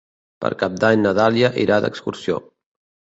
[0.45, 2.41] Per Cap d'Any na Dàlia irà d'excursió.